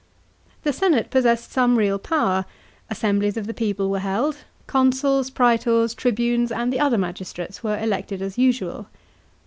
The 0.63 0.73
senate 0.73 1.11
possessed 1.11 1.51
some 1.51 1.77
real 1.77 1.99
power; 1.99 2.45
assemblies 2.89 3.37
of 3.37 3.45
the 3.45 3.53
people 3.53 3.91
were 3.91 3.99
held; 3.99 4.37
consuls, 4.65 5.29
praetors, 5.29 5.93
tribunes, 5.93 6.51
and 6.51 6.73
the 6.73 6.79
other 6.79 6.97
magistrates 6.97 7.63
were 7.63 7.77
elected 7.77 8.19
as 8.19 8.35
usual. 8.35 8.87